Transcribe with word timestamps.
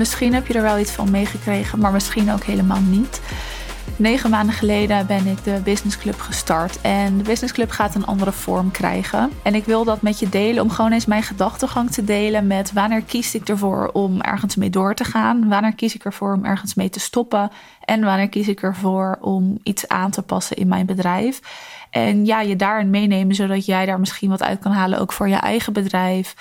Misschien 0.00 0.34
heb 0.34 0.46
je 0.46 0.54
er 0.54 0.62
wel 0.62 0.78
iets 0.78 0.90
van 0.90 1.10
meegekregen, 1.10 1.78
maar 1.78 1.92
misschien 1.92 2.32
ook 2.32 2.42
helemaal 2.42 2.80
niet. 2.80 3.20
Negen 3.96 4.30
maanden 4.30 4.54
geleden 4.54 5.06
ben 5.06 5.26
ik 5.26 5.44
de 5.44 5.60
Business 5.64 5.98
Club 5.98 6.20
gestart. 6.20 6.80
En 6.80 7.18
de 7.18 7.22
Business 7.22 7.52
Club 7.52 7.70
gaat 7.70 7.94
een 7.94 8.06
andere 8.06 8.32
vorm 8.32 8.70
krijgen. 8.70 9.30
En 9.42 9.54
ik 9.54 9.64
wil 9.64 9.84
dat 9.84 10.02
met 10.02 10.18
je 10.18 10.28
delen 10.28 10.62
om 10.62 10.70
gewoon 10.70 10.92
eens 10.92 11.06
mijn 11.06 11.22
gedachtegang 11.22 11.90
te 11.90 12.04
delen 12.04 12.46
met 12.46 12.72
wanneer 12.72 13.02
kies 13.02 13.34
ik 13.34 13.48
ervoor 13.48 13.90
om 13.92 14.20
ergens 14.20 14.56
mee 14.56 14.70
door 14.70 14.94
te 14.94 15.04
gaan? 15.04 15.48
Wanneer 15.48 15.74
kies 15.74 15.94
ik 15.94 16.04
ervoor 16.04 16.32
om 16.32 16.44
ergens 16.44 16.74
mee 16.74 16.90
te 16.90 17.00
stoppen? 17.00 17.50
En 17.84 18.04
wanneer 18.04 18.28
kies 18.28 18.48
ik 18.48 18.62
ervoor 18.62 19.18
om 19.20 19.58
iets 19.62 19.88
aan 19.88 20.10
te 20.10 20.22
passen 20.22 20.56
in 20.56 20.68
mijn 20.68 20.86
bedrijf? 20.86 21.40
En 21.90 22.26
ja, 22.26 22.40
je 22.40 22.56
daarin 22.56 22.90
meenemen 22.90 23.34
zodat 23.34 23.66
jij 23.66 23.86
daar 23.86 24.00
misschien 24.00 24.30
wat 24.30 24.42
uit 24.42 24.58
kan 24.58 24.72
halen, 24.72 24.98
ook 25.00 25.12
voor 25.12 25.28
je 25.28 25.36
eigen 25.36 25.72
bedrijf. 25.72 26.34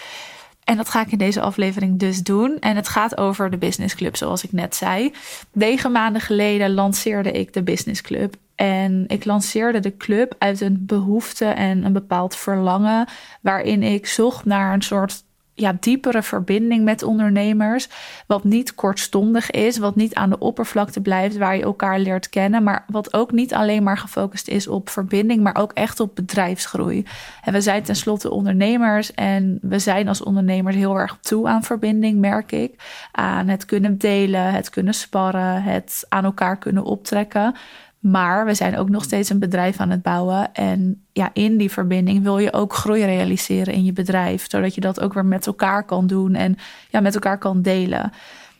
En 0.69 0.77
dat 0.77 0.89
ga 0.89 1.01
ik 1.01 1.11
in 1.11 1.17
deze 1.17 1.41
aflevering 1.41 1.99
dus 1.99 2.23
doen. 2.23 2.57
En 2.59 2.75
het 2.75 2.87
gaat 2.87 3.17
over 3.17 3.49
de 3.49 3.57
Business 3.57 3.95
Club, 3.95 4.15
zoals 4.15 4.43
ik 4.43 4.51
net 4.51 4.75
zei. 4.75 5.13
Negen 5.51 5.91
maanden 5.91 6.21
geleden 6.21 6.73
lanceerde 6.73 7.31
ik 7.31 7.53
de 7.53 7.63
Business 7.63 8.01
Club. 8.01 8.35
En 8.55 9.03
ik 9.07 9.25
lanceerde 9.25 9.79
de 9.79 9.97
club 9.97 10.35
uit 10.37 10.61
een 10.61 10.85
behoefte 10.85 11.45
en 11.45 11.85
een 11.85 11.93
bepaald 11.93 12.35
verlangen. 12.35 13.07
Waarin 13.41 13.83
ik 13.83 14.07
zocht 14.07 14.45
naar 14.45 14.73
een 14.73 14.81
soort 14.81 15.23
ja, 15.59 15.76
diepere 15.80 16.23
verbinding 16.23 16.84
met 16.84 17.04
ondernemers. 17.04 17.90
Wat 18.27 18.44
niet 18.44 18.76
kortstondig 18.76 19.52
is, 19.52 19.77
wat 19.77 19.95
niet 19.95 20.16
aan 20.16 20.30
de 20.30 20.38
oppervlakte 20.38 21.02
blijft, 21.02 21.38
waar 21.38 21.55
je 21.55 21.63
elkaar 21.63 21.99
leert 21.99 22.30
kennen. 22.30 22.63
Maar 22.63 22.85
wat 22.88 23.13
ook 23.13 23.32
niet 23.32 23.54
alleen 23.54 23.84
maar 23.84 23.98
gefocust 23.98 24.48
is 24.48 24.68
op 24.68 24.90
verbinding, 24.90 25.43
maar 25.43 25.57
ook 25.57 25.71
echt 25.74 25.99
op 25.99 26.16
bedrijfsgroei. 26.16 27.05
En 27.43 27.54
we 27.54 27.62
zijn 27.62 27.84
tenslotte 27.84 28.32
ondernemers 28.32 29.13
en 29.13 29.60
we 29.62 29.79
zijn 29.79 30.07
als 30.07 30.24
ondernemers 30.24 30.76
heel 30.76 30.99
erg 30.99 31.18
toe 31.21 31.48
aan 31.48 31.63
verbinding, 31.63 32.20
merk 32.20 32.51
ik. 32.51 32.73
Aan 33.12 33.48
het 33.48 33.66
kunnen 33.66 33.98
delen, 33.98 34.51
het 34.51 34.70
kunnen 34.70 34.94
sparren, 34.94 35.63
het 35.63 36.05
aan 36.10 36.23
elkaar 36.23 36.57
kunnen 36.57 36.84
optrekken. 36.84 37.55
Maar 37.99 38.45
we 38.45 38.53
zijn 38.53 38.77
ook 38.77 38.89
nog 38.89 39.03
steeds 39.03 39.29
een 39.29 39.39
bedrijf 39.39 39.79
aan 39.79 39.89
het 39.89 40.01
bouwen. 40.01 40.53
En 40.53 41.03
ja, 41.11 41.29
in 41.33 41.57
die 41.57 41.71
verbinding 41.71 42.23
wil 42.23 42.37
je 42.37 42.53
ook 42.53 42.73
groei 42.73 43.05
realiseren 43.05 43.73
in 43.73 43.83
je 43.83 43.93
bedrijf. 43.93 44.45
Zodat 44.49 44.75
je 44.75 44.81
dat 44.81 44.99
ook 44.99 45.13
weer 45.13 45.25
met 45.25 45.47
elkaar 45.47 45.83
kan 45.83 46.07
doen 46.07 46.35
en 46.35 46.55
ja, 46.89 46.99
met 46.99 47.13
elkaar 47.13 47.37
kan 47.37 47.61
delen. 47.61 48.11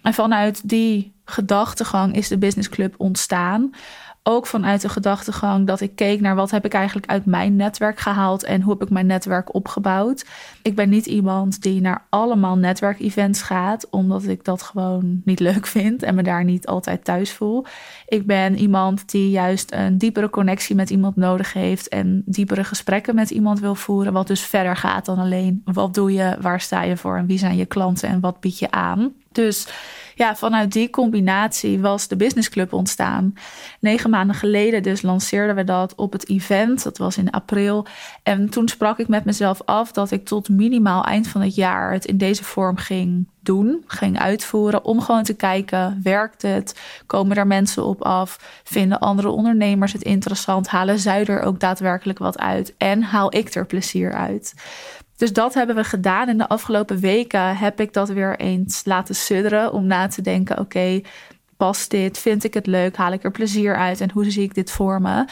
En 0.02 0.14
vanuit 0.14 0.70
die 0.70 1.14
gedachtegang 1.26 2.16
is 2.16 2.28
de 2.28 2.38
Business 2.38 2.70
Club 2.70 2.94
ontstaan. 2.98 3.72
Ook 4.32 4.48
vanuit 4.48 4.82
de 4.82 4.90
gedachtegang 4.90 5.68
dat 5.68 5.82
ik 5.82 5.96
keek 5.96 6.22
naar 6.22 6.36
wat 6.36 6.52
heb 6.52 6.66
ik 6.66 6.74
eigenlijk 6.74 7.08
uit 7.08 7.26
mijn 7.26 7.56
netwerk 7.56 8.00
gehaald 8.00 8.44
en 8.44 8.62
hoe 8.62 8.74
heb 8.74 8.82
ik 8.82 8.90
mijn 8.90 9.06
netwerk 9.06 9.54
opgebouwd. 9.54 10.26
Ik 10.62 10.76
ben 10.76 10.90
niet 10.90 11.06
iemand 11.06 11.62
die 11.62 11.82
naar 11.82 12.06
allemaal 12.10 12.58
netwerkevents 12.58 13.42
gaat, 13.42 13.90
omdat 13.90 14.24
ik 14.24 14.44
dat 14.44 14.62
gewoon 14.62 15.22
niet 15.26 15.40
leuk 15.40 15.68
vind 15.68 16.04
en 16.04 16.16
me 16.16 16.24
daar 16.24 16.44
niet 16.44 16.68
altijd 16.68 17.04
thuis 17.04 17.32
voel. 17.32 17.66
Ik 18.08 18.26
ben 18.26 18.58
iemand 18.58 19.12
die 19.12 19.30
juist 19.30 19.72
een 19.72 19.98
diepere 19.98 20.30
connectie 20.30 20.76
met 20.76 20.90
iemand 20.90 21.16
nodig 21.16 21.54
heeft 21.54 21.88
en 21.88 22.24
diepere 22.26 22.64
gesprekken 22.64 23.16
met 23.16 23.30
iemand 23.30 23.60
wil 23.60 23.76
voeren, 23.76 24.14
wat 24.14 24.28
dus 24.28 24.42
verder 24.42 24.76
gaat 24.76 25.06
dan 25.06 25.18
alleen 25.18 25.62
wat 25.66 25.94
doe 25.94 26.14
je, 26.14 26.38
waar 26.42 26.62
sta 26.62 26.84
je 26.84 26.98
voor 26.98 27.18
en 27.18 27.26
wie 27.26 27.38
zijn 27.38 27.58
je 27.58 27.66
klanten 27.66 28.10
en 28.10 28.20
wat 28.20 28.40
bied 28.40 28.60
je 28.60 28.72
aan. 28.72 29.14
Dus 29.32 29.68
ja, 30.20 30.36
vanuit 30.36 30.72
die 30.72 30.90
combinatie 30.90 31.80
was 31.80 32.08
de 32.08 32.16
Business 32.16 32.50
Club 32.50 32.74
ontstaan. 32.74 33.34
Negen 33.80 34.10
maanden 34.10 34.36
geleden 34.36 34.84
dus 34.84 35.02
lanceerden 35.02 35.56
we 35.56 35.64
dat 35.64 35.96
op 35.96 36.12
het 36.12 36.30
event. 36.30 36.84
Dat 36.84 36.98
was 36.98 37.18
in 37.18 37.30
april. 37.30 37.86
En 38.24 38.50
toen 38.50 38.68
sprak 38.68 39.00
ik 39.00 39.08
met 39.08 39.26
mezelf 39.26 39.62
af 39.66 39.92
dat 39.92 40.12
ik 40.12 40.26
tot 40.26 40.50
minimaal 40.50 41.04
eind 41.04 41.28
van 41.28 41.42
het 41.42 41.56
jaar 41.56 41.92
het 41.92 42.06
in 42.06 42.18
deze 42.18 42.44
vorm 42.44 42.78
ging 42.78 43.28
doen, 43.42 43.84
ging 43.88 44.20
uitvoeren. 44.20 44.86
Om 44.86 45.02
gewoon 45.02 45.24
te 45.24 45.36
kijken, 45.36 46.00
werkt 46.04 46.42
het? 46.42 46.80
Komen 47.06 47.38
er 47.38 47.48
mensen 47.48 47.86
op 47.86 48.02
af? 48.02 48.62
Vinden 48.64 49.00
andere 49.00 49.30
ondernemers 49.30 49.94
het 49.94 50.04
interessant? 50.04 50.68
Halen 50.68 51.00
zij 51.00 51.26
er 51.26 51.42
ook 51.42 51.60
daadwerkelijk 51.60 52.20
wat 52.20 52.40
uit? 52.40 52.74
En 52.78 53.02
haal 53.04 53.36
ik 53.36 53.54
er 53.54 53.66
plezier 53.66 54.14
uit? 54.14 54.54
Dus 55.20 55.34
dat 55.34 55.54
hebben 55.54 55.76
we 55.76 55.84
gedaan. 55.84 56.30
In 56.30 56.38
de 56.38 56.48
afgelopen 56.48 57.00
weken 57.00 57.58
heb 57.58 57.80
ik 57.80 57.94
dat 57.94 58.10
weer 58.10 58.40
eens 58.40 58.82
laten 58.86 59.16
sudderen 59.16 59.74
om 59.74 59.86
na 59.86 60.08
te 60.08 60.22
denken: 60.22 60.60
oké, 60.60 61.02
past 61.58 61.90
dit? 61.90 62.18
Vind 62.18 62.44
ik 62.44 62.54
het 62.54 62.68
leuk? 62.68 62.96
Haal 62.96 63.12
ik 63.12 63.24
er 63.24 63.32
plezier 63.32 63.76
uit? 63.76 64.02
En 64.02 64.12
hoe 64.12 64.32
zie 64.32 64.44
ik 64.44 64.54
dit 64.54 64.72
voor 64.72 65.02
me? 65.02 65.26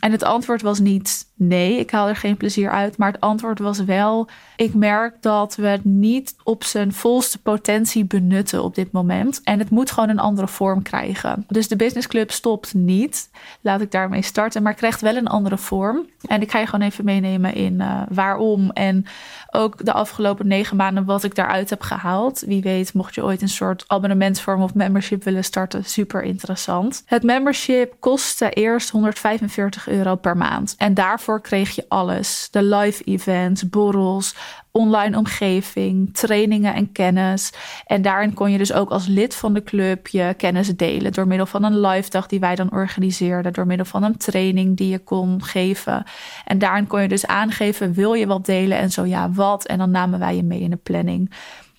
En 0.00 0.12
het 0.12 0.22
antwoord 0.22 0.62
was 0.62 0.78
niet 0.78 1.28
nee, 1.40 1.78
ik 1.78 1.90
haal 1.90 2.08
er 2.08 2.16
geen 2.16 2.36
plezier 2.36 2.70
uit. 2.70 2.96
Maar 2.96 3.12
het 3.12 3.20
antwoord 3.20 3.58
was 3.58 3.84
wel: 3.84 4.28
ik 4.56 4.74
merk 4.74 5.22
dat 5.22 5.56
we 5.56 5.66
het 5.66 5.84
niet 5.84 6.34
op 6.44 6.64
zijn 6.64 6.92
volste 6.92 7.38
potentie 7.38 8.04
benutten 8.04 8.62
op 8.62 8.74
dit 8.74 8.92
moment. 8.92 9.40
En 9.44 9.58
het 9.58 9.70
moet 9.70 9.90
gewoon 9.90 10.08
een 10.08 10.18
andere 10.18 10.48
vorm 10.48 10.82
krijgen. 10.82 11.44
Dus 11.48 11.68
de 11.68 11.76
Business 11.76 12.06
Club 12.06 12.30
stopt 12.30 12.74
niet. 12.74 13.30
Laat 13.60 13.80
ik 13.80 13.90
daarmee 13.90 14.22
starten, 14.22 14.62
maar 14.62 14.74
krijgt 14.74 15.00
wel 15.00 15.16
een 15.16 15.26
andere 15.26 15.58
vorm. 15.58 16.06
En 16.26 16.42
ik 16.42 16.50
ga 16.50 16.58
je 16.58 16.66
gewoon 16.66 16.86
even 16.86 17.04
meenemen 17.04 17.54
in 17.54 17.74
uh, 17.74 18.02
waarom. 18.08 18.70
En 18.70 19.04
ook 19.50 19.84
de 19.84 19.92
afgelopen 19.92 20.46
negen 20.46 20.76
maanden 20.76 21.04
wat 21.04 21.24
ik 21.24 21.34
daaruit 21.34 21.70
heb 21.70 21.82
gehaald. 21.82 22.40
Wie 22.40 22.62
weet, 22.62 22.94
mocht 22.94 23.14
je 23.14 23.24
ooit 23.24 23.42
een 23.42 23.48
soort 23.48 23.84
abonnementsvorm 23.86 24.62
of 24.62 24.74
membership 24.74 25.24
willen 25.24 25.44
starten, 25.44 25.84
super 25.84 26.22
interessant. 26.22 27.02
Het 27.04 27.22
membership 27.22 27.94
kostte 27.98 28.50
eerst 28.50 28.90
145 28.90 29.88
euro 29.90 30.16
per 30.16 30.36
maand. 30.36 30.74
En 30.78 30.94
daarvoor 30.94 31.40
kreeg 31.40 31.74
je 31.74 31.84
alles. 31.88 32.48
De 32.50 32.62
live 32.62 33.04
events, 33.04 33.68
borrels, 33.68 34.34
online 34.70 35.16
omgeving, 35.16 36.14
trainingen 36.14 36.74
en 36.74 36.92
kennis. 36.92 37.52
En 37.86 38.02
daarin 38.02 38.34
kon 38.34 38.50
je 38.50 38.58
dus 38.58 38.72
ook 38.72 38.90
als 38.90 39.06
lid 39.06 39.34
van 39.34 39.54
de 39.54 39.62
club 39.62 40.08
je 40.08 40.34
kennis 40.36 40.76
delen 40.76 41.12
door 41.12 41.26
middel 41.26 41.46
van 41.46 41.64
een 41.64 41.80
live 41.80 42.10
dag 42.10 42.26
die 42.26 42.40
wij 42.40 42.54
dan 42.54 42.72
organiseerden, 42.72 43.52
door 43.52 43.66
middel 43.66 43.86
van 43.86 44.02
een 44.02 44.16
training 44.16 44.76
die 44.76 44.88
je 44.88 44.98
kon 44.98 45.42
geven. 45.42 46.04
En 46.44 46.58
daarin 46.58 46.86
kon 46.86 47.02
je 47.02 47.08
dus 47.08 47.26
aangeven: 47.26 47.92
wil 47.92 48.12
je 48.12 48.26
wat 48.26 48.46
delen 48.46 48.78
en 48.78 48.90
zo 48.90 49.04
ja, 49.04 49.30
wat? 49.30 49.66
En 49.66 49.78
dan 49.78 49.90
namen 49.90 50.18
wij 50.18 50.36
je 50.36 50.42
mee 50.42 50.60
in 50.60 50.70
de 50.70 50.76
planning. 50.76 51.30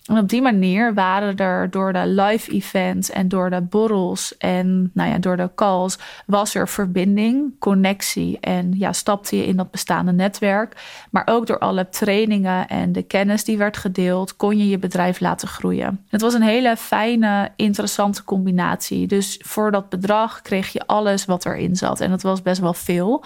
En 0.02 0.18
op 0.18 0.28
die 0.28 0.42
manier 0.42 0.94
waren 0.94 1.36
er 1.36 1.70
door 1.70 1.92
de 1.92 2.06
live 2.06 2.50
events 2.50 3.10
en 3.10 3.28
door 3.28 3.50
de 3.50 3.60
borrels 3.60 4.36
en 4.38 4.90
nou 4.94 5.10
ja, 5.10 5.18
door 5.18 5.36
de 5.36 5.50
calls 5.54 5.98
was 6.26 6.54
er 6.54 6.68
verbinding, 6.68 7.58
connectie 7.58 8.40
en 8.40 8.72
ja, 8.78 8.92
stapte 8.92 9.36
je 9.36 9.46
in 9.46 9.56
dat 9.56 9.70
bestaande 9.70 10.12
netwerk. 10.12 10.76
Maar 11.10 11.22
ook 11.24 11.46
door 11.46 11.58
alle 11.58 11.88
trainingen 11.88 12.68
en 12.68 12.92
de 12.92 13.02
kennis 13.02 13.44
die 13.44 13.58
werd 13.58 13.76
gedeeld, 13.76 14.36
kon 14.36 14.58
je 14.58 14.68
je 14.68 14.78
bedrijf 14.78 15.20
laten 15.20 15.48
groeien. 15.48 16.04
Het 16.08 16.20
was 16.20 16.34
een 16.34 16.42
hele 16.42 16.76
fijne, 16.76 17.50
interessante 17.56 18.24
combinatie. 18.24 19.06
Dus 19.06 19.40
voor 19.44 19.70
dat 19.70 19.88
bedrag 19.88 20.42
kreeg 20.42 20.72
je 20.72 20.86
alles 20.86 21.24
wat 21.24 21.46
erin 21.46 21.76
zat 21.76 22.00
en 22.00 22.10
dat 22.10 22.22
was 22.22 22.42
best 22.42 22.60
wel 22.60 22.74
veel. 22.74 23.24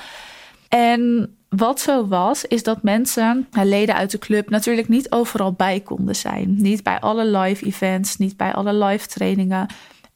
En 0.69 1.36
wat 1.49 1.81
zo 1.81 2.07
was, 2.07 2.45
is 2.45 2.63
dat 2.63 2.83
mensen, 2.83 3.49
leden 3.51 3.95
uit 3.95 4.11
de 4.11 4.19
club, 4.19 4.51
natuurlijk 4.51 4.89
niet 4.89 5.11
overal 5.11 5.53
bij 5.53 5.81
konden 5.81 6.17
zijn. 6.17 6.55
Niet 6.59 6.83
bij 6.83 7.01
alle 7.01 7.39
live 7.39 7.67
events, 7.67 8.17
niet 8.17 8.37
bij 8.37 8.55
alle 8.55 8.75
live 8.75 9.07
trainingen. 9.07 9.67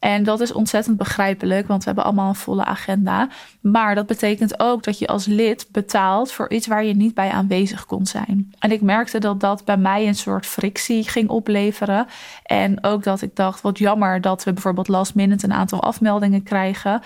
En 0.01 0.25
dat 0.25 0.41
is 0.41 0.53
ontzettend 0.53 0.97
begrijpelijk, 0.97 1.69
want 1.69 1.81
we 1.81 1.87
hebben 1.87 2.05
allemaal 2.05 2.29
een 2.29 2.35
volle 2.35 2.65
agenda. 2.65 3.29
Maar 3.61 3.95
dat 3.95 4.07
betekent 4.07 4.61
ook 4.61 4.83
dat 4.83 4.99
je 4.99 5.07
als 5.07 5.27
lid 5.27 5.67
betaalt 5.73 6.33
voor 6.33 6.51
iets 6.51 6.67
waar 6.67 6.85
je 6.85 6.95
niet 6.95 7.15
bij 7.15 7.31
aanwezig 7.31 7.87
kon 7.87 8.07
zijn. 8.07 8.53
En 8.59 8.73
ik 8.73 8.81
merkte 8.81 9.19
dat 9.19 9.41
dat 9.41 9.65
bij 9.65 9.77
mij 9.77 10.07
een 10.07 10.15
soort 10.15 10.47
frictie 10.47 11.09
ging 11.09 11.29
opleveren. 11.29 12.07
En 12.43 12.85
ook 12.85 13.03
dat 13.03 13.23
ik 13.23 13.37
dacht, 13.37 13.61
wat 13.61 13.79
jammer 13.79 14.21
dat 14.21 14.45
we 14.45 14.53
bijvoorbeeld 14.53 14.89
last 14.89 15.15
minute 15.15 15.45
een 15.45 15.53
aantal 15.53 15.83
afmeldingen 15.83 16.43
krijgen. 16.43 17.03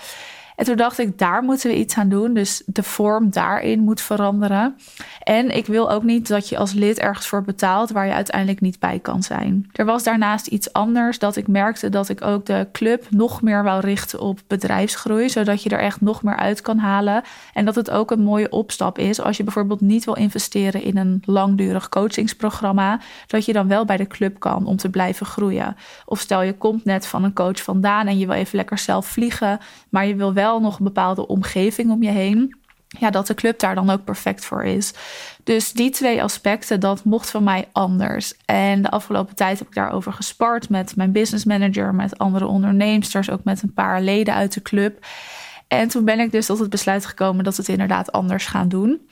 En 0.57 0.65
toen 0.65 0.77
dacht 0.77 0.99
ik, 0.99 1.19
daar 1.19 1.43
moeten 1.43 1.71
we 1.71 1.77
iets 1.77 1.97
aan 1.97 2.09
doen. 2.09 2.35
Dus 2.35 2.63
de 2.67 2.83
vorm 2.83 3.31
daarin 3.31 3.81
moet 3.81 4.01
veranderen. 4.01 4.77
En 5.23 5.57
ik 5.57 5.67
wil 5.67 5.91
ook 5.91 6.03
niet 6.03 6.29
dat 6.29 6.49
je 6.49 6.59
als 6.59 6.73
lid 6.73 6.99
ergens 6.99 7.27
voor 7.27 7.43
betaalt 7.43 7.91
waar 7.91 8.07
je 8.07 8.13
uiteindelijk 8.13 8.61
niet 8.61 8.79
bij 8.79 8.99
kan 8.99 9.23
zijn. 9.23 9.71
Er 9.73 9.85
was 9.85 10.03
daarnaast 10.03 10.47
iets 10.47 10.73
anders 10.73 11.19
dat 11.19 11.37
ik 11.37 11.49
merkte 11.49 11.89
dat 11.89 12.09
ik 12.09 12.23
ook 12.23 12.47
de 12.47 12.67
club 12.73 13.07
nog 13.11 13.43
meer 13.43 13.63
wou 13.63 13.81
richten 13.81 14.21
op 14.21 14.41
bedrijfsgroei, 14.47 15.29
zodat 15.29 15.63
je 15.63 15.71
er 15.71 15.79
echt 15.79 16.01
nog 16.01 16.23
meer 16.23 16.37
uit 16.37 16.61
kan 16.61 16.79
halen. 16.79 17.23
En 17.53 17.65
dat 17.65 17.75
het 17.75 17.91
ook 17.91 18.11
een 18.11 18.23
mooie 18.23 18.51
opstap 18.51 18.99
is 18.99 19.21
als 19.21 19.37
je 19.37 19.45
bijvoorbeeld 19.45 19.81
niet 19.81 20.05
wil 20.05 20.15
investeren 20.15 20.83
in 20.83 20.97
een 20.97 21.23
langdurig 21.25 21.89
coachingsprogramma, 21.89 23.01
dat 23.27 23.45
je 23.45 23.53
dan 23.53 23.69
wel 23.69 23.85
bij 23.85 23.97
de 23.97 24.07
club 24.07 24.39
kan 24.39 24.67
om 24.67 24.77
te 24.77 24.91
blijven 24.91 25.27
groeien. 25.27 25.77
Of 26.05 26.21
stel 26.21 26.43
je 26.43 26.53
komt 26.53 26.85
net 26.85 27.07
van 27.07 27.25
een 27.25 27.33
coach 27.33 27.63
vandaan 27.63 28.07
en 28.07 28.19
je 28.19 28.27
wil 28.27 28.35
even 28.35 28.57
lekker 28.57 28.79
zelf 28.79 29.07
vliegen, 29.07 29.59
maar 29.89 30.07
je 30.07 30.15
wil 30.15 30.33
wel 30.33 30.44
wel 30.45 30.61
nog 30.61 30.79
een 30.79 30.85
bepaalde 30.85 31.27
omgeving 31.27 31.91
om 31.91 32.03
je 32.03 32.11
heen. 32.11 32.57
Ja, 32.99 33.11
dat 33.11 33.27
de 33.27 33.35
club 33.35 33.59
daar 33.59 33.75
dan 33.75 33.91
ook 33.91 34.05
perfect 34.05 34.45
voor 34.45 34.65
is. 34.65 34.93
Dus 35.45 35.73
die 35.73 35.91
twee 35.91 36.23
aspecten, 36.23 36.81
dat 36.81 37.05
mocht 37.05 37.31
van 37.31 37.45
mij 37.45 37.69
anders. 37.73 38.35
En 38.45 38.83
de 38.83 38.91
afgelopen 38.91 39.35
tijd 39.35 39.59
heb 39.59 39.69
ik 39.69 39.75
daarover 39.75 40.13
gespart 40.13 40.69
met 40.69 40.97
mijn 40.97 41.13
business 41.13 41.45
manager, 41.45 41.95
met 41.95 42.19
andere 42.19 42.47
onderneemsters, 42.47 43.31
ook 43.31 43.45
met 43.45 43.63
een 43.63 43.73
paar 43.73 44.03
leden 44.03 44.35
uit 44.35 44.55
de 44.55 44.63
club. 44.63 45.07
En 45.69 45.89
toen 45.89 46.05
ben 46.05 46.21
ik 46.21 46.33
dus 46.33 46.47
tot 46.47 46.59
het 46.59 46.71
besluit 46.71 47.07
gekomen 47.07 47.45
dat 47.45 47.57
we 47.57 47.63
het 47.63 47.71
inderdaad 47.71 48.13
anders 48.13 48.47
gaan 48.47 48.69
doen. 48.69 49.09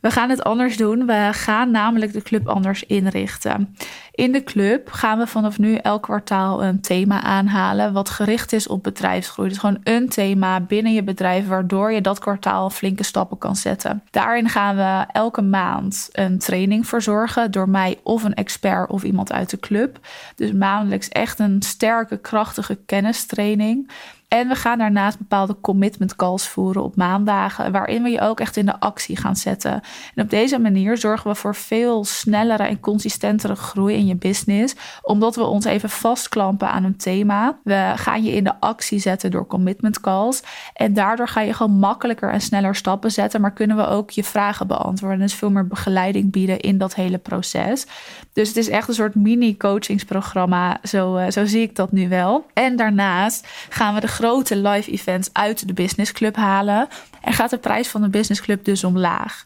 We 0.00 0.10
gaan 0.10 0.30
het 0.30 0.44
anders 0.44 0.76
doen. 0.76 1.06
We 1.06 1.28
gaan 1.32 1.70
namelijk 1.70 2.12
de 2.12 2.22
club 2.22 2.48
anders 2.48 2.84
inrichten. 2.84 3.76
In 4.18 4.32
de 4.32 4.44
club 4.44 4.90
gaan 4.90 5.18
we 5.18 5.26
vanaf 5.26 5.58
nu 5.58 5.74
elk 5.74 6.02
kwartaal 6.02 6.64
een 6.64 6.80
thema 6.80 7.22
aanhalen 7.22 7.92
wat 7.92 8.10
gericht 8.10 8.52
is 8.52 8.66
op 8.66 8.82
bedrijfsgroei. 8.82 9.48
Dus 9.48 9.58
gewoon 9.58 9.80
een 9.82 10.08
thema 10.08 10.60
binnen 10.60 10.92
je 10.92 11.02
bedrijf 11.02 11.46
waardoor 11.46 11.92
je 11.92 12.00
dat 12.00 12.18
kwartaal 12.18 12.70
flinke 12.70 13.02
stappen 13.02 13.38
kan 13.38 13.56
zetten. 13.56 14.02
Daarin 14.10 14.48
gaan 14.48 14.76
we 14.76 15.12
elke 15.12 15.42
maand 15.42 16.08
een 16.12 16.38
training 16.38 16.86
verzorgen 16.86 17.50
door 17.50 17.68
mij 17.68 17.98
of 18.02 18.24
een 18.24 18.34
expert 18.34 18.90
of 18.90 19.02
iemand 19.02 19.32
uit 19.32 19.50
de 19.50 19.58
club. 19.58 19.98
Dus 20.34 20.52
maandelijks 20.52 21.08
echt 21.08 21.38
een 21.38 21.62
sterke, 21.62 22.16
krachtige 22.16 22.78
kennistraining. 22.86 23.90
En 24.28 24.48
we 24.48 24.54
gaan 24.54 24.78
daarnaast 24.78 25.18
bepaalde 25.18 25.56
commitment 25.60 26.16
calls 26.16 26.48
voeren 26.48 26.82
op 26.82 26.96
maandagen, 26.96 27.72
waarin 27.72 28.02
we 28.02 28.08
je 28.08 28.20
ook 28.20 28.40
echt 28.40 28.56
in 28.56 28.66
de 28.66 28.80
actie 28.80 29.16
gaan 29.16 29.36
zetten. 29.36 29.72
En 30.14 30.22
op 30.22 30.30
deze 30.30 30.58
manier 30.58 30.96
zorgen 30.96 31.30
we 31.30 31.36
voor 31.36 31.54
veel 31.54 32.04
snellere 32.04 32.62
en 32.62 32.80
consistentere 32.80 33.54
groei 33.54 33.94
in 33.94 34.06
je 34.08 34.16
business, 34.16 34.74
omdat 35.02 35.36
we 35.36 35.44
ons 35.44 35.64
even 35.64 35.90
vastklampen 35.90 36.70
aan 36.70 36.84
een 36.84 36.96
thema. 36.96 37.58
We 37.64 37.92
gaan 37.96 38.24
je 38.24 38.32
in 38.32 38.44
de 38.44 38.60
actie 38.60 38.98
zetten 38.98 39.30
door 39.30 39.46
commitment 39.46 40.00
calls. 40.00 40.42
En 40.74 40.94
daardoor 40.94 41.28
ga 41.28 41.40
je 41.40 41.52
gewoon 41.52 41.78
makkelijker 41.78 42.30
en 42.30 42.40
sneller 42.40 42.74
stappen 42.74 43.10
zetten, 43.10 43.40
maar 43.40 43.52
kunnen 43.52 43.76
we 43.76 43.86
ook 43.86 44.10
je 44.10 44.24
vragen 44.24 44.66
beantwoorden. 44.66 45.18
Dus 45.18 45.34
veel 45.34 45.50
meer 45.50 45.66
begeleiding 45.66 46.32
bieden 46.32 46.60
in 46.60 46.78
dat 46.78 46.94
hele 46.94 47.18
proces. 47.18 47.86
Dus 48.32 48.48
het 48.48 48.56
is 48.56 48.68
echt 48.68 48.88
een 48.88 48.94
soort 48.94 49.14
mini-coachingsprogramma, 49.14 50.78
zo, 50.82 51.16
uh, 51.16 51.30
zo 51.30 51.46
zie 51.46 51.62
ik 51.62 51.76
dat 51.76 51.92
nu 51.92 52.08
wel. 52.08 52.46
En 52.52 52.76
daarnaast 52.76 53.46
gaan 53.68 53.94
we 53.94 54.00
de 54.00 54.08
grote 54.08 54.56
live 54.56 54.90
events 54.90 55.30
uit 55.32 55.66
de 55.66 55.72
business 55.72 56.12
club 56.12 56.36
halen. 56.36 56.88
En 57.20 57.32
gaat 57.32 57.50
de 57.50 57.58
prijs 57.58 57.88
van 57.88 58.02
de 58.02 58.08
business 58.08 58.40
club 58.40 58.64
dus 58.64 58.84
omlaag. 58.84 59.44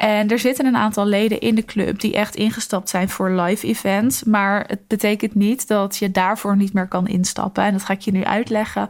En 0.00 0.28
er 0.28 0.38
zitten 0.38 0.66
een 0.66 0.76
aantal 0.76 1.06
leden 1.06 1.40
in 1.40 1.54
de 1.54 1.64
club 1.64 2.00
die 2.00 2.14
echt 2.14 2.34
ingestapt 2.34 2.88
zijn 2.88 3.08
voor 3.08 3.30
live 3.30 3.66
events. 3.66 4.24
Maar 4.24 4.64
het 4.66 4.86
betekent 4.86 5.34
niet 5.34 5.68
dat 5.68 5.96
je 5.96 6.10
daarvoor 6.10 6.56
niet 6.56 6.72
meer 6.72 6.88
kan 6.88 7.06
instappen. 7.06 7.64
En 7.64 7.72
dat 7.72 7.84
ga 7.84 7.92
ik 7.92 8.00
je 8.00 8.12
nu 8.12 8.24
uitleggen. 8.24 8.88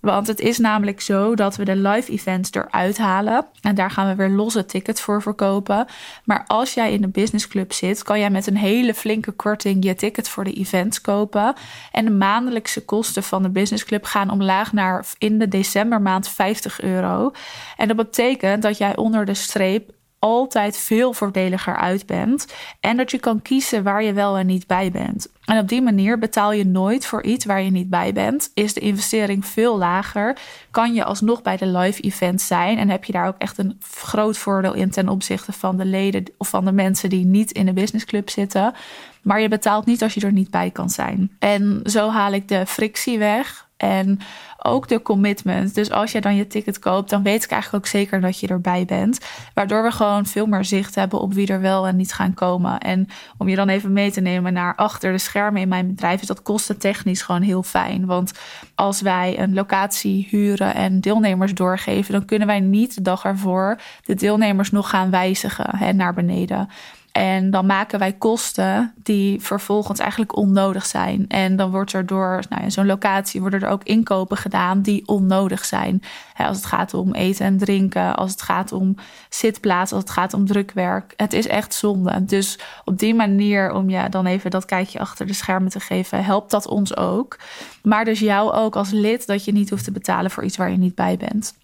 Want 0.00 0.26
het 0.26 0.40
is 0.40 0.58
namelijk 0.58 1.00
zo 1.00 1.34
dat 1.34 1.56
we 1.56 1.64
de 1.64 1.76
live 1.76 2.12
events 2.12 2.52
eruit 2.52 2.98
halen. 2.98 3.46
En 3.60 3.74
daar 3.74 3.90
gaan 3.90 4.08
we 4.08 4.14
weer 4.14 4.28
losse 4.28 4.64
tickets 4.64 5.00
voor 5.00 5.22
verkopen. 5.22 5.86
Maar 6.24 6.44
als 6.46 6.74
jij 6.74 6.92
in 6.92 7.00
de 7.00 7.08
business 7.08 7.48
club 7.48 7.72
zit, 7.72 8.02
kan 8.02 8.18
jij 8.18 8.30
met 8.30 8.46
een 8.46 8.56
hele 8.56 8.94
flinke 8.94 9.32
korting 9.32 9.84
je 9.84 9.94
ticket 9.94 10.28
voor 10.28 10.44
de 10.44 10.52
events 10.52 11.00
kopen. 11.00 11.54
En 11.92 12.04
de 12.04 12.10
maandelijkse 12.10 12.84
kosten 12.84 13.22
van 13.22 13.42
de 13.42 13.50
business 13.50 13.84
club 13.84 14.04
gaan 14.04 14.30
omlaag 14.30 14.72
naar 14.72 15.06
in 15.18 15.38
de 15.38 15.48
decembermaand 15.48 16.28
50 16.28 16.80
euro. 16.80 17.32
En 17.76 17.88
dat 17.88 17.96
betekent 17.96 18.62
dat 18.62 18.78
jij 18.78 18.96
onder 18.96 19.24
de 19.24 19.34
streep 19.34 19.92
altijd 20.24 20.76
veel 20.76 21.12
voordeliger 21.12 21.76
uit 21.76 22.06
bent. 22.06 22.46
En 22.80 22.96
dat 22.96 23.10
je 23.10 23.18
kan 23.18 23.42
kiezen 23.42 23.82
waar 23.82 24.02
je 24.02 24.12
wel 24.12 24.36
en 24.36 24.46
niet 24.46 24.66
bij 24.66 24.90
bent. 24.90 25.28
En 25.44 25.58
op 25.58 25.68
die 25.68 25.82
manier 25.82 26.18
betaal 26.18 26.52
je 26.52 26.66
nooit 26.66 27.06
voor 27.06 27.22
iets 27.22 27.44
waar 27.44 27.62
je 27.62 27.70
niet 27.70 27.90
bij 27.90 28.12
bent. 28.12 28.50
Is 28.54 28.74
de 28.74 28.80
investering 28.80 29.46
veel 29.46 29.78
lager. 29.78 30.36
Kan 30.70 30.94
je 30.94 31.04
alsnog 31.04 31.42
bij 31.42 31.56
de 31.56 31.66
live 31.66 32.02
event 32.02 32.40
zijn. 32.40 32.78
En 32.78 32.88
heb 32.88 33.04
je 33.04 33.12
daar 33.12 33.26
ook 33.26 33.38
echt 33.38 33.58
een 33.58 33.80
groot 33.90 34.38
voordeel 34.38 34.74
in 34.74 34.90
ten 34.90 35.08
opzichte 35.08 35.52
van 35.52 35.76
de 35.76 35.84
leden 35.84 36.24
of 36.38 36.48
van 36.48 36.64
de 36.64 36.72
mensen 36.72 37.08
die 37.08 37.24
niet 37.24 37.52
in 37.52 37.66
de 37.66 37.72
business 37.72 38.04
club 38.04 38.30
zitten. 38.30 38.74
Maar 39.22 39.40
je 39.40 39.48
betaalt 39.48 39.86
niet 39.86 40.02
als 40.02 40.14
je 40.14 40.20
er 40.20 40.32
niet 40.32 40.50
bij 40.50 40.70
kan 40.70 40.90
zijn. 40.90 41.30
En 41.38 41.80
zo 41.84 42.10
haal 42.10 42.32
ik 42.32 42.48
de 42.48 42.66
frictie 42.66 43.18
weg. 43.18 43.63
En 43.84 44.18
ook 44.58 44.88
de 44.88 45.02
commitment. 45.02 45.74
Dus 45.74 45.90
als 45.90 46.12
je 46.12 46.20
dan 46.20 46.36
je 46.36 46.46
ticket 46.46 46.78
koopt, 46.78 47.10
dan 47.10 47.22
weet 47.22 47.44
ik 47.44 47.50
eigenlijk 47.50 47.84
ook 47.84 47.90
zeker 47.90 48.20
dat 48.20 48.40
je 48.40 48.46
erbij 48.46 48.84
bent. 48.84 49.18
Waardoor 49.54 49.82
we 49.82 49.90
gewoon 49.90 50.26
veel 50.26 50.46
meer 50.46 50.64
zicht 50.64 50.94
hebben 50.94 51.20
op 51.20 51.34
wie 51.34 51.46
er 51.46 51.60
wel 51.60 51.86
en 51.86 51.96
niet 51.96 52.12
gaan 52.12 52.34
komen. 52.34 52.80
En 52.80 53.08
om 53.38 53.48
je 53.48 53.56
dan 53.56 53.68
even 53.68 53.92
mee 53.92 54.10
te 54.10 54.20
nemen 54.20 54.52
naar 54.52 54.74
achter 54.74 55.12
de 55.12 55.18
schermen 55.18 55.60
in 55.60 55.68
mijn 55.68 55.86
bedrijf, 55.86 56.20
is 56.20 56.26
dat 56.26 56.42
kostentechnisch 56.42 57.22
gewoon 57.22 57.42
heel 57.42 57.62
fijn. 57.62 58.06
Want 58.06 58.32
als 58.74 59.00
wij 59.00 59.38
een 59.38 59.54
locatie 59.54 60.26
huren 60.30 60.74
en 60.74 61.00
deelnemers 61.00 61.54
doorgeven, 61.54 62.12
dan 62.12 62.24
kunnen 62.24 62.46
wij 62.46 62.60
niet 62.60 62.94
de 62.94 63.02
dag 63.02 63.24
ervoor 63.24 63.80
de 64.04 64.14
deelnemers 64.14 64.70
nog 64.70 64.90
gaan 64.90 65.10
wijzigen 65.10 65.76
hè, 65.76 65.92
naar 65.92 66.14
beneden. 66.14 66.68
En 67.14 67.50
dan 67.50 67.66
maken 67.66 67.98
wij 67.98 68.12
kosten 68.12 68.94
die 69.02 69.40
vervolgens 69.40 69.98
eigenlijk 69.98 70.36
onnodig 70.36 70.86
zijn. 70.86 71.24
En 71.28 71.56
dan 71.56 71.70
wordt 71.70 71.92
er 71.92 72.06
door 72.06 72.42
nou 72.48 72.62
ja, 72.62 72.70
zo'n 72.70 72.86
locatie 72.86 73.40
worden 73.40 73.62
er 73.62 73.68
ook 73.68 73.82
inkopen 73.82 74.36
gedaan 74.36 74.82
die 74.82 75.08
onnodig 75.08 75.64
zijn. 75.64 76.02
als 76.36 76.56
het 76.56 76.66
gaat 76.66 76.94
om 76.94 77.12
eten 77.12 77.46
en 77.46 77.58
drinken, 77.58 78.16
als 78.16 78.30
het 78.30 78.42
gaat 78.42 78.72
om 78.72 78.94
zitplaatsen, 79.28 79.96
als 79.96 80.04
het 80.04 80.14
gaat 80.14 80.34
om 80.34 80.46
drukwerk. 80.46 81.12
Het 81.16 81.32
is 81.32 81.46
echt 81.46 81.74
zonde. 81.74 82.24
Dus 82.24 82.58
op 82.84 82.98
die 82.98 83.14
manier, 83.14 83.72
om 83.72 83.90
je 83.90 84.08
dan 84.08 84.26
even 84.26 84.50
dat 84.50 84.64
kijkje 84.64 84.98
achter 84.98 85.26
de 85.26 85.32
schermen 85.32 85.70
te 85.70 85.80
geven, 85.80 86.24
helpt 86.24 86.50
dat 86.50 86.66
ons 86.66 86.96
ook. 86.96 87.38
Maar 87.82 88.04
dus 88.04 88.18
jou 88.18 88.52
ook 88.52 88.76
als 88.76 88.90
lid 88.90 89.26
dat 89.26 89.44
je 89.44 89.52
niet 89.52 89.70
hoeft 89.70 89.84
te 89.84 89.92
betalen 89.92 90.30
voor 90.30 90.44
iets 90.44 90.56
waar 90.56 90.70
je 90.70 90.76
niet 90.76 90.94
bij 90.94 91.16
bent. 91.16 91.54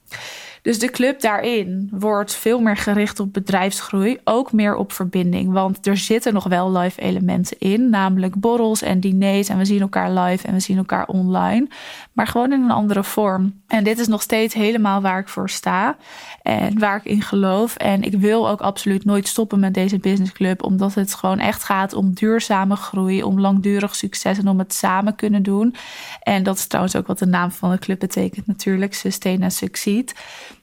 Dus 0.62 0.78
de 0.78 0.90
club 0.90 1.20
daarin 1.20 1.88
wordt 1.92 2.34
veel 2.34 2.60
meer 2.60 2.76
gericht 2.76 3.20
op 3.20 3.32
bedrijfsgroei, 3.32 4.18
ook 4.24 4.52
meer 4.52 4.76
op 4.76 4.92
verbinding. 4.92 5.52
Want 5.52 5.86
er 5.86 5.96
zitten 5.96 6.32
nog 6.32 6.44
wel 6.44 6.72
live 6.72 7.00
elementen 7.00 7.58
in, 7.58 7.90
namelijk 7.90 8.34
borrels 8.34 8.82
en 8.82 9.00
diners. 9.00 9.48
En 9.48 9.58
we 9.58 9.64
zien 9.64 9.80
elkaar 9.80 10.12
live 10.12 10.46
en 10.46 10.52
we 10.52 10.60
zien 10.60 10.76
elkaar 10.76 11.06
online, 11.06 11.68
maar 12.12 12.26
gewoon 12.26 12.52
in 12.52 12.62
een 12.62 12.70
andere 12.70 13.04
vorm. 13.04 13.59
En 13.70 13.84
dit 13.84 13.98
is 13.98 14.06
nog 14.06 14.22
steeds 14.22 14.54
helemaal 14.54 15.00
waar 15.00 15.18
ik 15.18 15.28
voor 15.28 15.50
sta 15.50 15.96
en 16.42 16.78
waar 16.78 16.96
ik 16.96 17.04
in 17.04 17.22
geloof. 17.22 17.76
En 17.76 18.02
ik 18.02 18.12
wil 18.12 18.48
ook 18.48 18.60
absoluut 18.60 19.04
nooit 19.04 19.28
stoppen 19.28 19.60
met 19.60 19.74
deze 19.74 19.98
businessclub, 19.98 20.62
omdat 20.62 20.94
het 20.94 21.14
gewoon 21.14 21.38
echt 21.38 21.64
gaat 21.64 21.92
om 21.92 22.14
duurzame 22.14 22.76
groei, 22.76 23.22
om 23.22 23.40
langdurig 23.40 23.96
succes 23.96 24.38
en 24.38 24.48
om 24.48 24.58
het 24.58 24.74
samen 24.74 25.16
kunnen 25.16 25.42
doen. 25.42 25.74
En 26.22 26.42
dat 26.42 26.56
is 26.56 26.66
trouwens 26.66 26.96
ook 26.96 27.06
wat 27.06 27.18
de 27.18 27.26
naam 27.26 27.50
van 27.50 27.70
de 27.70 27.78
club 27.78 27.98
betekent 27.98 28.46
natuurlijk, 28.46 28.94
Sustain 28.94 29.42
and 29.42 29.52
Succeed. 29.52 30.14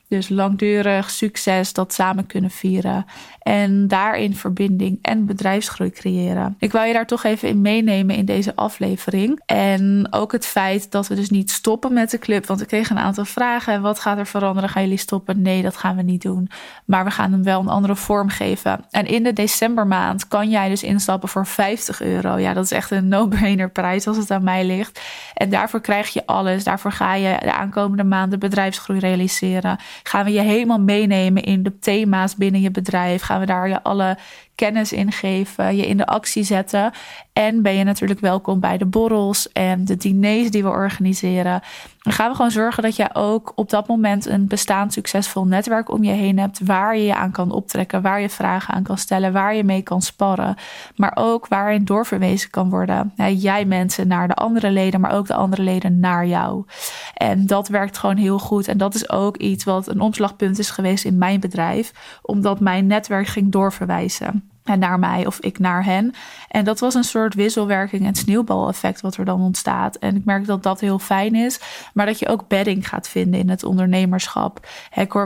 Dus 0.07 0.29
langdurig 0.29 1.09
succes, 1.09 1.73
dat 1.73 1.93
samen 1.93 2.25
kunnen 2.25 2.51
vieren. 2.51 3.05
En 3.41 3.87
daarin 3.87 4.35
verbinding 4.35 4.99
en 5.01 5.25
bedrijfsgroei 5.25 5.91
creëren. 5.91 6.55
Ik 6.59 6.71
wil 6.71 6.81
je 6.81 6.93
daar 6.93 7.05
toch 7.05 7.23
even 7.23 7.47
in 7.47 7.61
meenemen 7.61 8.15
in 8.15 8.25
deze 8.25 8.55
aflevering. 8.55 9.41
En 9.45 10.07
ook 10.09 10.31
het 10.31 10.45
feit 10.45 10.91
dat 10.91 11.07
we 11.07 11.15
dus 11.15 11.29
niet 11.29 11.51
stoppen 11.51 11.93
met 11.93 12.11
de 12.11 12.19
club. 12.19 12.45
Want 12.45 12.61
ik 12.61 12.67
kreeg 12.67 12.89
een 12.89 12.97
aantal 12.97 13.25
vragen. 13.25 13.81
Wat 13.81 13.99
gaat 13.99 14.17
er 14.17 14.27
veranderen? 14.27 14.69
Gaan 14.69 14.81
jullie 14.81 14.97
stoppen? 14.97 15.41
Nee, 15.41 15.61
dat 15.61 15.77
gaan 15.77 15.95
we 15.95 16.01
niet 16.01 16.21
doen. 16.21 16.49
Maar 16.85 17.03
we 17.03 17.11
gaan 17.11 17.31
hem 17.31 17.43
wel 17.43 17.59
een 17.59 17.67
andere 17.67 17.95
vorm 17.95 18.29
geven. 18.29 18.85
En 18.89 19.05
in 19.05 19.23
de 19.23 19.33
decembermaand 19.33 20.27
kan 20.27 20.49
jij 20.49 20.69
dus 20.69 20.83
instappen 20.83 21.29
voor 21.29 21.45
50 21.45 22.01
euro. 22.01 22.37
Ja, 22.37 22.53
dat 22.53 22.63
is 22.63 22.71
echt 22.71 22.91
een 22.91 23.07
no-brainer 23.07 23.69
prijs 23.69 24.07
als 24.07 24.17
het 24.17 24.31
aan 24.31 24.43
mij 24.43 24.65
ligt. 24.65 25.01
En 25.33 25.49
daarvoor 25.49 25.81
krijg 25.81 26.09
je 26.09 26.25
alles. 26.25 26.63
Daarvoor 26.63 26.91
ga 26.91 27.13
je 27.13 27.37
de 27.39 27.53
aankomende 27.53 28.03
maanden 28.03 28.39
bedrijfsgroei 28.39 28.99
realiseren. 28.99 29.77
Gaan 30.03 30.25
we 30.25 30.31
je 30.31 30.41
helemaal 30.41 30.79
meenemen 30.79 31.43
in 31.43 31.63
de 31.63 31.79
thema's 31.79 32.35
binnen 32.35 32.61
je 32.61 32.71
bedrijf. 32.71 33.21
Gaan 33.21 33.39
we 33.39 33.45
daar 33.45 33.69
je 33.69 33.83
alle 33.83 34.17
kennis 34.57 34.91
in 34.91 35.11
geven, 35.11 35.75
je 35.75 35.87
in 35.87 35.97
de 35.97 36.05
actie 36.05 36.43
zetten. 36.43 36.91
En 37.33 37.61
ben 37.61 37.73
je 37.73 37.83
natuurlijk 37.83 38.19
welkom 38.19 38.59
bij 38.59 38.77
de 38.77 38.85
borrels 38.85 39.51
en 39.51 39.85
de 39.85 39.97
diners 39.97 40.51
die 40.51 40.63
we 40.63 40.69
organiseren. 40.69 41.61
Dan 42.01 42.13
gaan 42.13 42.29
we 42.29 42.35
gewoon 42.35 42.51
zorgen 42.51 42.83
dat 42.83 42.95
jij 42.95 43.09
ook 43.13 43.51
op 43.55 43.69
dat 43.69 43.87
moment 43.87 44.25
een 44.25 44.47
bestaand 44.47 44.93
succesvol 44.93 45.45
netwerk 45.45 45.91
om 45.91 46.03
je 46.03 46.11
heen 46.11 46.39
hebt. 46.39 46.59
Waar 46.65 46.97
je 46.97 47.03
je 47.03 47.15
aan 47.15 47.31
kan 47.31 47.51
optrekken, 47.51 48.01
waar 48.01 48.21
je 48.21 48.29
vragen 48.29 48.73
aan 48.73 48.83
kan 48.83 48.97
stellen, 48.97 49.33
waar 49.33 49.55
je 49.55 49.63
mee 49.63 49.81
kan 49.81 50.01
sparren. 50.01 50.55
Maar 50.95 51.11
ook 51.15 51.47
waarin 51.47 51.85
doorverwezen 51.85 52.49
kan 52.49 52.69
worden. 52.69 53.13
jij 53.35 53.65
mensen 53.65 54.07
naar 54.07 54.27
de 54.27 54.33
andere 54.33 54.71
leden, 54.71 54.99
maar 54.99 55.11
ook 55.11 55.27
de 55.27 55.33
andere 55.33 55.61
leden 55.61 55.99
naar 55.99 56.27
jou. 56.27 56.65
En 57.13 57.45
dat 57.45 57.67
werkt 57.67 57.97
gewoon 57.97 58.17
heel 58.17 58.39
goed. 58.39 58.67
En 58.67 58.77
dat 58.77 58.95
is 58.95 59.09
ook 59.09 59.37
iets 59.37 59.63
wat 59.63 59.87
een 59.87 60.01
omslagpunt 60.01 60.59
is 60.59 60.69
geweest 60.69 61.05
in 61.05 61.17
mijn 61.17 61.39
bedrijf, 61.39 62.19
omdat 62.21 62.59
mijn 62.59 62.87
netwerk 62.87 63.27
ging 63.27 63.51
doorverwijzen 63.51 64.46
naar 64.75 64.99
mij 64.99 65.25
of 65.25 65.39
ik 65.39 65.59
naar 65.59 65.85
hen. 65.85 66.13
En 66.47 66.65
dat 66.65 66.79
was 66.79 66.93
een 66.93 67.03
soort 67.03 67.33
wisselwerking 67.33 68.05
en 68.05 68.15
sneeuwbaleffect 68.15 69.01
wat 69.01 69.17
er 69.17 69.25
dan 69.25 69.41
ontstaat. 69.41 69.95
En 69.95 70.15
ik 70.15 70.25
merk 70.25 70.45
dat 70.45 70.63
dat 70.63 70.79
heel 70.79 70.99
fijn 70.99 71.35
is, 71.35 71.59
maar 71.93 72.05
dat 72.05 72.19
je 72.19 72.27
ook 72.27 72.47
bedding 72.47 72.87
gaat 72.87 73.09
vinden 73.09 73.39
in 73.39 73.49
het 73.49 73.63
ondernemerschap. 73.63 74.67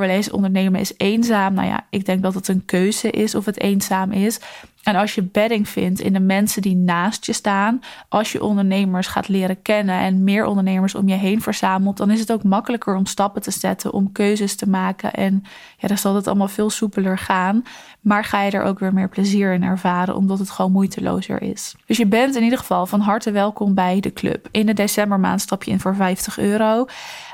Eens 0.02 0.32
ondernemen 0.32 0.80
is 0.80 0.94
eenzaam. 0.98 1.54
Nou 1.54 1.68
ja, 1.68 1.86
ik 1.90 2.06
denk 2.06 2.22
dat 2.22 2.34
het 2.34 2.48
een 2.48 2.66
keuze 2.66 3.12
is 3.12 3.36
of 3.36 3.46
het 3.46 3.60
eenzaam 3.60 4.12
is. 4.12 4.40
En 4.84 4.96
als 4.96 5.16
je 5.16 5.24
bedding 5.24 5.70
vindt 5.70 6.00
in 6.00 6.14
de 6.14 6.20
mensen 6.20 6.62
die 6.62 6.76
naast 6.76 7.26
je 7.26 7.34
staan, 7.34 7.82
als 8.10 8.32
je 8.32 8.44
ondernemers 8.44 9.08
gaat 9.08 9.28
leren 9.28 9.62
kennen 9.62 10.00
en 10.00 10.24
meer 10.24 10.46
ondernemers 10.46 10.96
om 10.96 11.08
je 11.08 11.16
heen 11.16 11.42
verzamelt, 11.42 11.98
dan 11.98 12.12
is 12.12 12.20
het 12.20 12.32
ook 12.32 12.44
makkelijker 12.44 12.96
om 12.96 13.06
stappen 13.06 13.42
te 13.42 13.52
zetten, 13.52 13.94
om 13.94 14.12
keuzes 14.12 14.56
te 14.56 14.70
maken. 14.70 15.14
En 15.14 15.44
ja, 15.78 15.88
dan 15.88 15.98
zal 15.98 16.16
het 16.16 16.28
allemaal 16.28 16.48
veel 16.48 16.70
soepeler 16.70 17.18
gaan. 17.18 17.64
Maar 18.02 18.24
ga 18.24 18.42
je 18.42 18.52
er 18.52 18.64
ook 18.64 18.80
weer 18.80 18.94
meer 18.94 19.10
plezier 19.10 19.54
in 19.54 19.64
ervaren, 19.64 20.16
omdat 20.16 20.40
het 20.40 20.50
gewoon 20.50 20.72
moeitelozer 20.72 21.42
is. 21.42 21.76
Dus 21.86 21.98
je 21.98 22.08
bent 22.08 22.36
in 22.36 22.44
ieder 22.44 22.60
geval 22.60 22.86
van 22.86 23.00
harte 23.00 23.32
welkom 23.32 23.74
bij 23.74 24.00
de 24.00 24.14
club. 24.14 24.48
In 24.52 24.66
de 24.66 24.74
decembermaand 24.74 25.42
stap 25.42 25.64
je 25.64 25.72
in 25.72 25.80
voor 25.80 25.96
50 25.96 26.38
euro. 26.38 26.86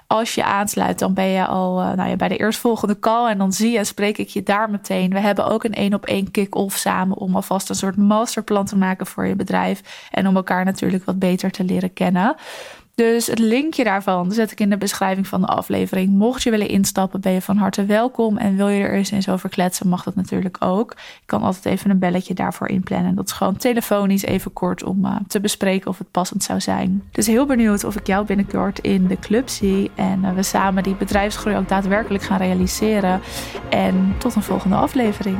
Als 0.07 0.35
je 0.35 0.43
aansluit, 0.43 0.99
dan 0.99 1.13
ben 1.13 1.27
je 1.27 1.45
al 1.45 1.81
uh, 1.81 1.91
nou 1.91 2.09
ja, 2.09 2.15
bij 2.15 2.27
de 2.27 2.37
eerstvolgende 2.37 2.99
call. 2.99 3.29
En 3.29 3.37
dan 3.37 3.53
zie 3.53 3.71
je, 3.71 3.83
spreek 3.83 4.17
ik 4.17 4.27
je 4.27 4.43
daar 4.43 4.69
meteen. 4.69 5.09
We 5.09 5.19
hebben 5.19 5.47
ook 5.47 5.63
een 5.63 5.73
één 5.73 5.93
op 5.93 6.05
één 6.05 6.31
kick-off 6.31 6.77
samen 6.77 7.17
om 7.17 7.35
alvast 7.37 7.69
een 7.69 7.75
soort 7.75 7.97
masterplan 7.97 8.65
te 8.65 8.77
maken 8.77 9.05
voor 9.05 9.25
je 9.25 9.35
bedrijf. 9.35 10.07
En 10.11 10.27
om 10.27 10.35
elkaar 10.35 10.65
natuurlijk 10.65 11.05
wat 11.05 11.19
beter 11.19 11.51
te 11.51 11.63
leren 11.63 11.93
kennen. 11.93 12.35
Dus 12.97 13.27
het 13.27 13.39
linkje 13.39 13.83
daarvan 13.83 14.31
zet 14.31 14.51
ik 14.51 14.59
in 14.59 14.69
de 14.69 14.77
beschrijving 14.77 15.27
van 15.27 15.41
de 15.41 15.47
aflevering. 15.47 16.09
Mocht 16.09 16.43
je 16.43 16.49
willen 16.49 16.67
instappen, 16.67 17.21
ben 17.21 17.31
je 17.31 17.41
van 17.41 17.57
harte 17.57 17.85
welkom. 17.85 18.37
En 18.37 18.55
wil 18.55 18.67
je 18.67 18.83
er 18.83 18.93
eens 18.93 19.11
eens 19.11 19.29
over 19.29 19.49
kletsen, 19.49 19.87
mag 19.87 20.03
dat 20.03 20.15
natuurlijk 20.15 20.57
ook. 20.59 20.91
Ik 20.91 21.23
kan 21.25 21.41
altijd 21.41 21.65
even 21.65 21.89
een 21.89 21.99
belletje 21.99 22.33
daarvoor 22.33 22.67
inplannen. 22.67 23.15
Dat 23.15 23.25
is 23.25 23.31
gewoon 23.31 23.57
telefonisch 23.57 24.23
even 24.23 24.53
kort 24.53 24.83
om 24.83 25.05
uh, 25.05 25.15
te 25.27 25.39
bespreken 25.39 25.89
of 25.89 25.97
het 25.97 26.11
passend 26.11 26.43
zou 26.43 26.61
zijn. 26.61 27.03
Dus 27.11 27.27
heel 27.27 27.45
benieuwd 27.45 27.83
of 27.83 27.95
ik 27.95 28.07
jou 28.07 28.25
binnenkort 28.25 28.79
in 28.79 29.07
de 29.07 29.19
club 29.19 29.49
zie. 29.49 29.91
En 29.95 30.23
uh, 30.23 30.33
we 30.33 30.43
samen 30.43 30.83
die 30.83 30.95
bedrijfsgroei 30.95 31.57
ook 31.57 31.69
daadwerkelijk 31.69 32.23
gaan 32.23 32.37
realiseren. 32.37 33.21
En 33.69 34.15
tot 34.17 34.35
een 34.35 34.43
volgende 34.43 34.75
aflevering. 34.75 35.37